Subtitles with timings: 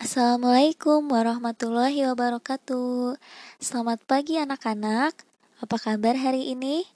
[0.00, 3.20] Assalamualaikum warahmatullahi wabarakatuh.
[3.60, 5.12] Selamat pagi anak-anak.
[5.60, 6.88] Apa kabar hari ini?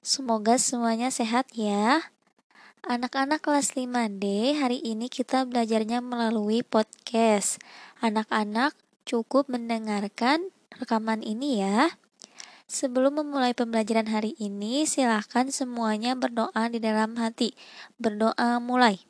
[0.00, 2.08] Semoga semuanya sehat ya.
[2.80, 7.60] Anak-anak kelas 5D, hari ini kita belajarnya melalui podcast.
[8.00, 8.72] Anak-anak
[9.04, 10.48] cukup mendengarkan
[10.80, 12.00] rekaman ini ya.
[12.72, 17.52] Sebelum memulai pembelajaran hari ini, silahkan semuanya berdoa di dalam hati.
[18.00, 19.04] Berdoa mulai.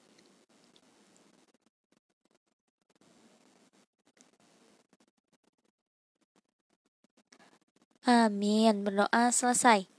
[8.07, 8.87] Amin.
[8.87, 9.91] Berdoa selesai.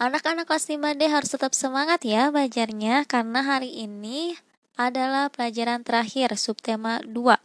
[0.00, 4.32] Anak-anak kelas 5D harus tetap semangat ya belajarnya karena hari ini
[4.80, 7.36] adalah pelajaran terakhir subtema 2.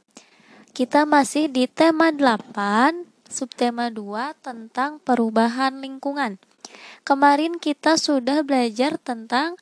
[0.72, 6.40] Kita masih di tema 8 subtema 2 tentang perubahan lingkungan.
[7.04, 9.60] Kemarin kita sudah belajar tentang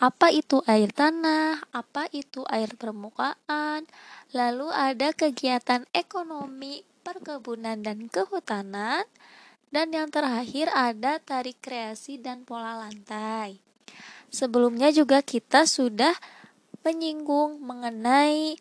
[0.00, 3.84] apa itu air tanah, apa itu air permukaan,
[4.32, 9.06] lalu ada kegiatan ekonomi, perkebunan dan kehutanan,
[9.72, 13.58] dan yang terakhir ada tarik kreasi dan pola lantai.
[14.28, 16.12] Sebelumnya juga kita sudah
[16.84, 18.60] menyinggung mengenai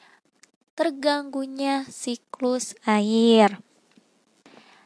[0.79, 3.59] terganggunya siklus air.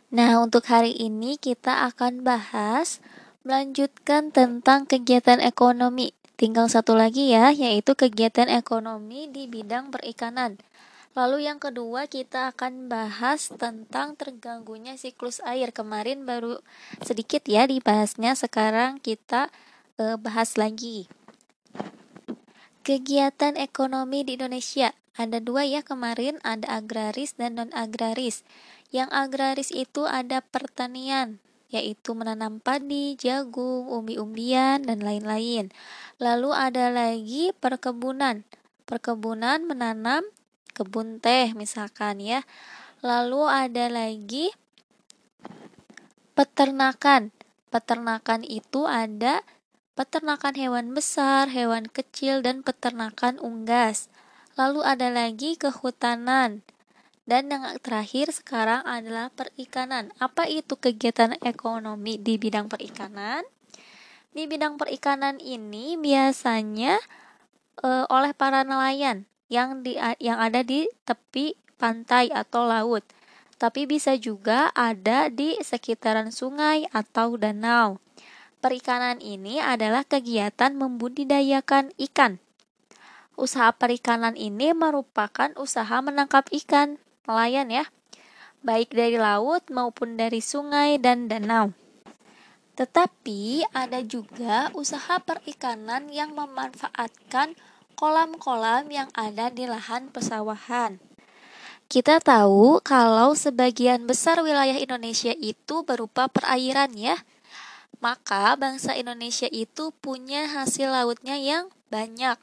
[0.09, 3.01] Nah, untuk hari ini kita akan bahas
[3.45, 6.17] melanjutkan tentang kegiatan ekonomi.
[6.35, 10.59] Tinggal satu lagi ya, yaitu kegiatan ekonomi di bidang perikanan.
[11.15, 15.71] Lalu yang kedua kita akan bahas tentang terganggunya siklus air.
[15.71, 16.59] Kemarin baru
[16.99, 19.47] sedikit ya dibahasnya, sekarang kita
[19.95, 21.07] uh, bahas lagi.
[22.83, 28.43] Kegiatan ekonomi di Indonesia ada dua ya kemarin, ada agraris dan non agraris.
[28.91, 31.39] Yang agraris itu ada pertanian,
[31.71, 35.71] yaitu menanam padi, jagung, umbi-umbian, dan lain-lain.
[36.19, 38.43] Lalu ada lagi perkebunan.
[38.83, 40.27] Perkebunan menanam
[40.75, 42.43] kebun teh misalkan ya.
[42.99, 44.51] Lalu ada lagi
[46.35, 47.31] peternakan.
[47.71, 49.39] Peternakan itu ada
[49.95, 54.11] peternakan hewan besar, hewan kecil, dan peternakan unggas.
[54.59, 56.63] Lalu ada lagi kehutanan.
[57.25, 60.13] Dan yang terakhir sekarang adalah perikanan.
[60.21, 63.41] Apa itu kegiatan ekonomi di bidang perikanan?
[64.35, 67.01] Di bidang perikanan ini biasanya
[67.81, 73.03] e, oleh para nelayan yang di yang ada di tepi pantai atau laut.
[73.55, 78.03] Tapi bisa juga ada di sekitaran sungai atau danau.
[78.59, 82.41] Perikanan ini adalah kegiatan membudidayakan ikan.
[83.35, 87.85] Usaha perikanan ini merupakan usaha menangkap ikan nelayan ya,
[88.63, 91.71] baik dari laut maupun dari sungai dan danau.
[92.75, 97.55] Tetapi ada juga usaha perikanan yang memanfaatkan
[97.95, 100.99] kolam-kolam yang ada di lahan pesawahan.
[101.85, 107.15] Kita tahu kalau sebagian besar wilayah Indonesia itu berupa perairan ya.
[108.03, 112.35] Maka bangsa Indonesia itu punya hasil lautnya yang banyak.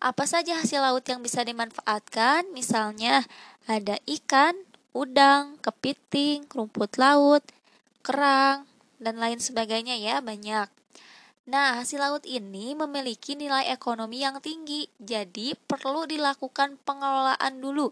[0.00, 2.48] Apa saja hasil laut yang bisa dimanfaatkan?
[2.56, 3.28] Misalnya
[3.68, 4.56] ada ikan,
[4.96, 7.44] udang, kepiting, rumput laut,
[8.00, 8.64] kerang,
[8.96, 10.79] dan lain sebagainya ya, banyak.
[11.50, 17.90] Nah, hasil laut ini memiliki nilai ekonomi yang tinggi, jadi perlu dilakukan pengelolaan dulu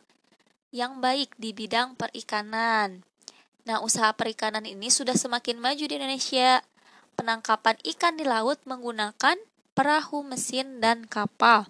[0.70, 3.02] yang baik di bidang perikanan.
[3.66, 6.62] Nah, usaha perikanan ini sudah semakin maju di Indonesia.
[7.18, 9.34] Penangkapan ikan di laut menggunakan
[9.74, 11.66] perahu mesin dan kapal.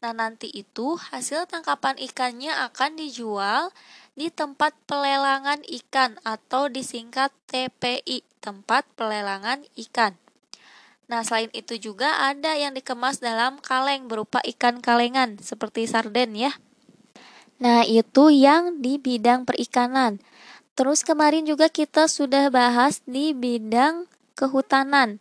[0.00, 3.68] Nah, nanti itu hasil tangkapan ikannya akan dijual
[4.16, 10.16] di tempat pelelangan ikan atau disingkat TPI, tempat pelelangan ikan.
[11.10, 16.54] Nah, selain itu juga ada yang dikemas dalam kaleng berupa ikan kalengan seperti sarden ya.
[17.58, 20.22] Nah, itu yang di bidang perikanan.
[20.78, 24.06] Terus kemarin juga kita sudah bahas di bidang
[24.38, 25.18] kehutanan.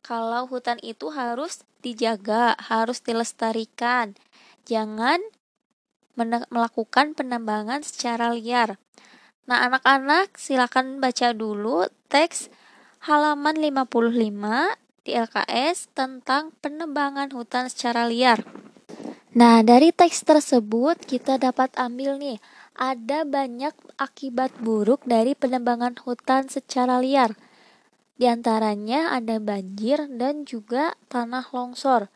[0.00, 4.16] Kalau hutan itu harus dijaga, harus dilestarikan.
[4.64, 5.20] Jangan
[6.48, 8.80] melakukan penambangan secara liar.
[9.44, 12.48] Nah, anak-anak silakan baca dulu teks
[13.04, 18.46] halaman 55 di LKS tentang penebangan hutan secara liar.
[19.34, 22.38] Nah, dari teks tersebut kita dapat ambil nih,
[22.78, 27.34] ada banyak akibat buruk dari penebangan hutan secara liar.
[28.14, 32.06] Di antaranya ada banjir dan juga tanah longsor.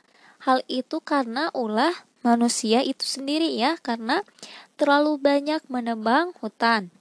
[0.46, 4.22] Hal itu karena ulah manusia itu sendiri ya, karena
[4.78, 6.94] terlalu banyak menebang hutan.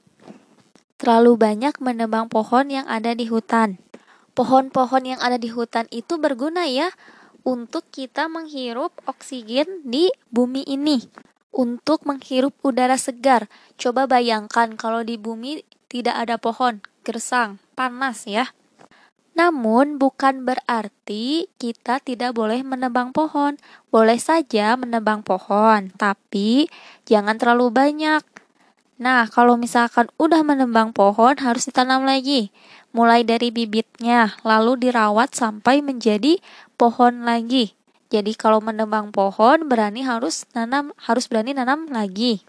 [0.98, 3.78] Terlalu banyak menebang pohon yang ada di hutan.
[4.34, 6.90] Pohon-pohon yang ada di hutan itu berguna ya
[7.46, 11.06] untuk kita menghirup oksigen di bumi ini.
[11.54, 13.48] untuk menghirup udara segar.
[13.78, 18.50] Coba bayangkan kalau di bumi tidak ada pohon, gersang, panas ya.
[19.34, 23.58] Namun bukan berarti kita tidak boleh menebang pohon.
[23.90, 26.70] Boleh saja menebang pohon, tapi
[27.06, 28.22] jangan terlalu banyak.
[29.02, 32.54] Nah, kalau misalkan udah menebang pohon harus ditanam lagi.
[32.94, 36.38] Mulai dari bibitnya, lalu dirawat sampai menjadi
[36.78, 37.74] pohon lagi.
[38.14, 42.46] Jadi kalau menebang pohon berani harus nanam harus berani nanam lagi.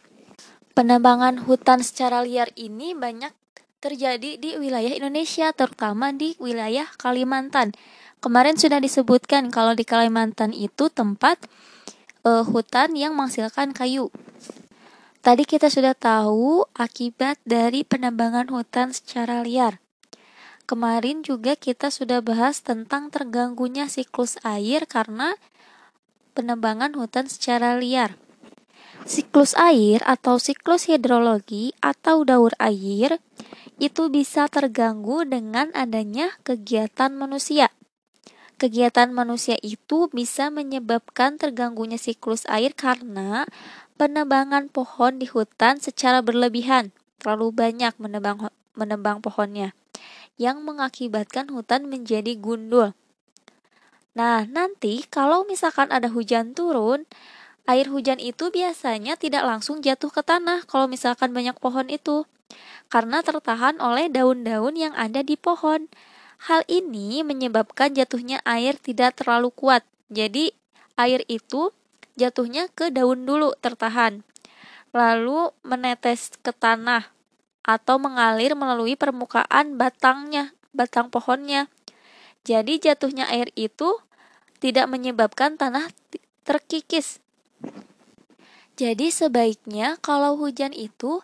[0.76, 3.32] Penebangan hutan secara liar ini banyak
[3.80, 7.72] terjadi di wilayah Indonesia, terutama di wilayah Kalimantan.
[8.20, 11.40] Kemarin sudah disebutkan kalau di Kalimantan itu tempat
[12.24, 14.08] uh, hutan yang menghasilkan kayu.
[15.24, 19.83] Tadi kita sudah tahu akibat dari penebangan hutan secara liar.
[20.64, 25.36] Kemarin juga kita sudah bahas tentang terganggunya siklus air karena
[26.32, 28.16] penebangan hutan secara liar.
[29.04, 33.20] Siklus air atau siklus hidrologi atau daur air
[33.76, 37.68] itu bisa terganggu dengan adanya kegiatan manusia.
[38.56, 43.44] Kegiatan manusia itu bisa menyebabkan terganggunya siklus air karena
[44.00, 49.76] penebangan pohon di hutan secara berlebihan, terlalu banyak menebang menebang pohonnya
[50.40, 52.94] yang mengakibatkan hutan menjadi gundul.
[54.14, 57.06] Nah, nanti kalau misalkan ada hujan turun,
[57.64, 62.28] Air hujan itu biasanya tidak langsung jatuh ke tanah kalau misalkan banyak pohon itu,
[62.92, 65.88] karena tertahan oleh daun-daun yang ada di pohon.
[66.44, 69.80] Hal ini menyebabkan jatuhnya air tidak terlalu kuat.
[70.12, 70.52] Jadi,
[71.00, 71.72] air itu
[72.20, 74.20] jatuhnya ke daun dulu tertahan,
[74.92, 77.13] lalu menetes ke tanah
[77.64, 81.66] atau mengalir melalui permukaan batangnya, batang pohonnya.
[82.44, 83.98] Jadi, jatuhnya air itu
[84.60, 85.88] tidak menyebabkan tanah
[86.44, 87.24] terkikis
[88.74, 91.22] jadi sebaiknya kalau hujan itu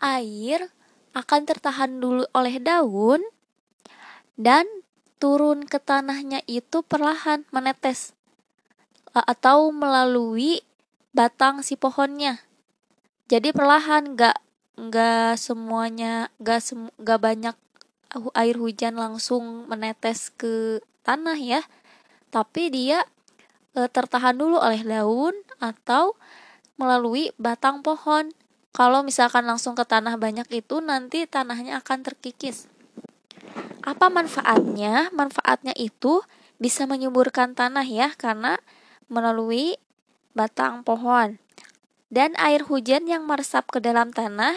[0.00, 0.72] air
[1.12, 3.20] akan tertahan dulu oleh daun
[4.40, 4.64] dan
[5.20, 8.16] turun ke tanahnya itu perlahan menetes
[9.12, 10.64] atau melalui
[11.12, 12.40] batang si pohonnya.
[13.28, 14.36] Jadi perlahan nggak
[14.76, 17.56] nggak semuanya nggak sem nggak banyak
[18.32, 21.60] air hujan langsung menetes ke tanah ya,
[22.32, 23.04] tapi dia
[23.76, 26.16] e, tertahan dulu oleh daun atau
[26.80, 28.32] melalui batang pohon.
[28.76, 32.68] Kalau misalkan langsung ke tanah banyak itu nanti tanahnya akan terkikis.
[33.80, 35.08] Apa manfaatnya?
[35.16, 36.20] Manfaatnya itu
[36.60, 38.60] bisa menyuburkan tanah ya karena
[39.08, 39.80] melalui
[40.36, 41.40] batang pohon.
[42.06, 44.54] Dan air hujan yang meresap ke dalam tanah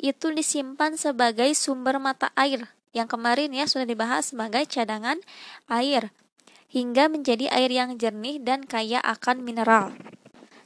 [0.00, 5.20] itu disimpan sebagai sumber mata air yang kemarin ya sudah dibahas sebagai cadangan
[5.70, 6.10] air
[6.70, 9.90] hingga menjadi air yang jernih dan kaya akan mineral.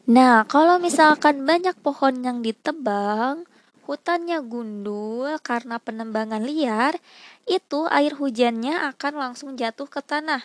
[0.05, 3.49] Nah, kalau misalkan banyak pohon yang ditebang,
[3.89, 7.01] hutannya gundul karena penembangan liar,
[7.49, 10.45] itu air hujannya akan langsung jatuh ke tanah.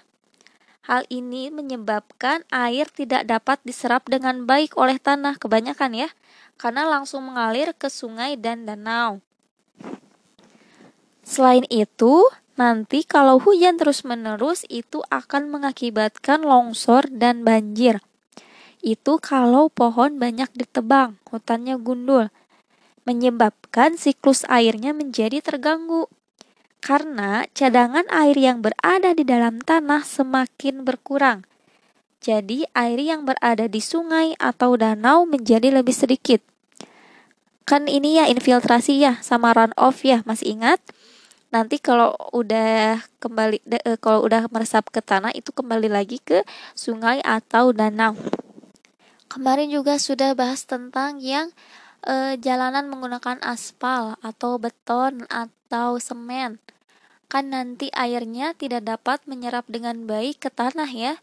[0.85, 6.09] Hal ini menyebabkan air tidak dapat diserap dengan baik oleh tanah kebanyakan ya,
[6.55, 9.19] karena langsung mengalir ke sungai dan danau.
[11.25, 12.25] Selain itu,
[12.57, 18.01] nanti kalau hujan terus-menerus itu akan mengakibatkan longsor dan banjir
[18.79, 22.31] itu kalau pohon banyak ditebang, hutannya gundul,
[23.03, 26.07] menyebabkan siklus airnya menjadi terganggu.
[26.79, 31.43] Karena cadangan air yang berada di dalam tanah semakin berkurang.
[32.19, 36.43] Jadi air yang berada di sungai atau danau menjadi lebih sedikit.
[37.63, 40.81] Kan ini ya infiltrasi ya sama run off ya, masih ingat?
[41.49, 46.45] nanti kalau udah kembali eh, kalau udah meresap ke tanah itu kembali lagi ke
[46.77, 48.13] sungai atau danau.
[49.29, 51.53] Kemarin juga sudah bahas tentang yang
[52.01, 55.58] e, jalanan menggunakan aspal atau beton atau
[56.01, 56.57] semen.
[57.29, 61.21] Kan nanti airnya tidak dapat menyerap dengan baik ke tanah ya.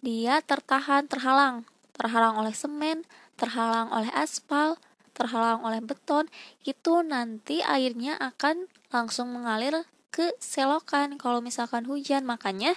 [0.00, 3.04] Dia tertahan, terhalang, terhalang oleh semen,
[3.36, 4.80] terhalang oleh aspal,
[5.12, 6.28] terhalang oleh beton,
[6.64, 12.24] itu nanti airnya akan langsung mengalir ke selokan kalau misalkan hujan.
[12.24, 12.76] Makanya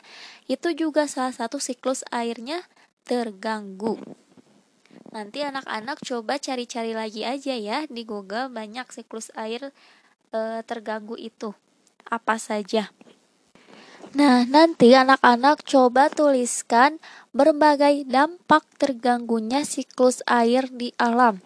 [0.52, 2.68] itu juga salah satu siklus airnya
[3.08, 3.96] terganggu.
[5.16, 9.72] Nanti anak-anak coba cari-cari lagi aja ya di Google banyak siklus air
[10.32, 11.54] e, terganggu itu.
[12.08, 12.92] Apa saja?
[14.16, 17.04] Nah, nanti anak-anak coba tuliskan
[17.36, 21.44] berbagai dampak terganggunya siklus air di alam.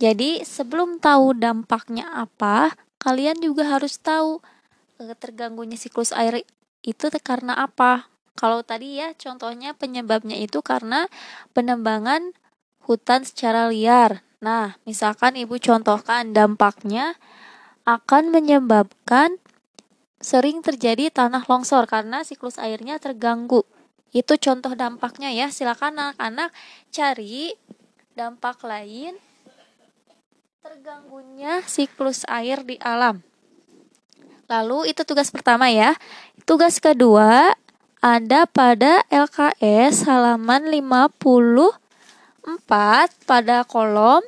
[0.00, 4.40] Jadi, sebelum tahu dampaknya apa, kalian juga harus tahu
[4.96, 6.42] e, terganggunya siklus air
[6.84, 8.08] itu karena apa.
[8.34, 11.06] Kalau tadi ya contohnya penyebabnya itu karena
[11.54, 12.34] penembangan
[12.82, 14.26] hutan secara liar.
[14.42, 17.16] Nah, misalkan Ibu contohkan dampaknya
[17.84, 19.36] akan menyebabkan
[20.24, 23.64] sering terjadi tanah longsor karena siklus airnya terganggu.
[24.14, 25.52] Itu contoh dampaknya ya.
[25.52, 26.48] Silakan anak-anak
[26.88, 27.52] cari
[28.16, 29.20] dampak lain
[30.64, 33.20] terganggunya siklus air di alam.
[34.48, 35.92] Lalu itu tugas pertama ya.
[36.48, 37.52] Tugas kedua
[38.00, 42.64] ada pada LKS halaman 54
[43.28, 44.24] pada kolom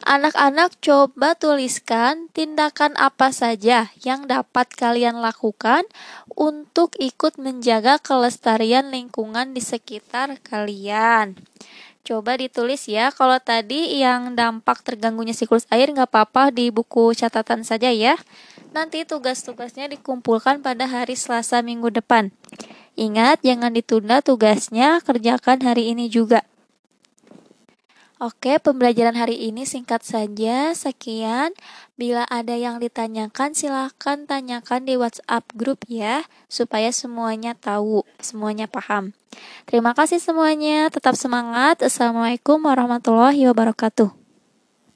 [0.00, 5.84] Anak-anak coba tuliskan tindakan apa saja yang dapat kalian lakukan
[6.32, 11.36] untuk ikut menjaga kelestarian lingkungan di sekitar kalian.
[12.00, 17.60] Coba ditulis ya, kalau tadi yang dampak terganggunya siklus air nggak apa-apa di buku catatan
[17.60, 18.16] saja ya.
[18.72, 22.32] Nanti tugas-tugasnya dikumpulkan pada hari Selasa minggu depan.
[22.96, 26.40] Ingat, jangan ditunda tugasnya, kerjakan hari ini juga.
[28.20, 30.76] Oke, pembelajaran hari ini singkat saja.
[30.76, 31.56] Sekian.
[31.96, 39.16] Bila ada yang ditanyakan, silahkan tanyakan di WhatsApp grup ya, supaya semuanya tahu, semuanya paham.
[39.64, 40.92] Terima kasih semuanya.
[40.92, 41.80] Tetap semangat.
[41.80, 44.19] Assalamualaikum warahmatullahi wabarakatuh.